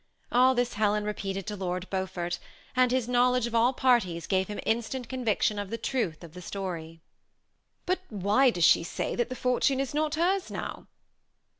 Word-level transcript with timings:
All 0.31 0.55
this 0.55 0.73
Helen 0.73 1.03
repeated 1.03 1.45
to 1.45 1.55
Lord 1.55 1.87
Beaufort, 1.91 2.39
and 2.75 2.91
his 2.91 3.07
knowledge 3.07 3.45
of 3.45 3.53
all 3.53 3.71
parties 3.71 4.25
gave 4.25 4.47
him 4.47 4.59
instant 4.65 5.07
conviction 5.07 5.59
of 5.59 5.69
the 5.69 5.77
truth 5.77 6.23
of 6.23 6.33
the 6.33 6.41
story. 6.41 7.01
•"But 7.85 7.99
why 8.09 8.49
does 8.49 8.63
she 8.65 8.83
say 8.83 9.15
that 9.15 9.29
the 9.29 9.35
fortune 9.35 9.79
is 9.79 9.93
not 9.93 10.15
hers 10.15 10.49
now?" 10.49 10.87